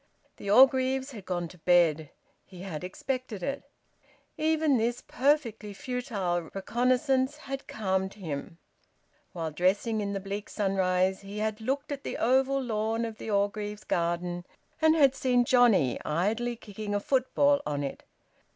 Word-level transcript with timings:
The 0.37 0.49
Orgreaves 0.49 1.11
had 1.11 1.27
gone 1.27 1.47
to 1.49 1.59
bed: 1.59 2.09
he 2.43 2.61
had 2.63 2.83
expected 2.83 3.43
it. 3.43 3.61
Even 4.35 4.77
this 4.77 5.03
perfectly 5.07 5.73
futile 5.73 6.41
reconnaissance 6.55 7.37
had 7.37 7.67
calmed 7.67 8.15
him. 8.15 8.57
While 9.31 9.51
dressing 9.51 10.01
in 10.01 10.13
the 10.13 10.19
bleak 10.19 10.49
sunrise 10.49 11.21
he 11.21 11.37
had 11.37 11.61
looked 11.61 11.91
at 11.91 12.03
the 12.03 12.17
oval 12.17 12.59
lawn 12.63 13.05
of 13.05 13.19
the 13.19 13.29
Orgreaves' 13.29 13.83
garden, 13.83 14.43
and 14.81 14.95
had 14.95 15.13
seen 15.13 15.45
Johnnie 15.45 15.99
idly 16.03 16.55
kicking 16.55 16.95
a 16.95 16.99
football 16.99 17.61
on 17.63 17.83
it. 17.83 18.03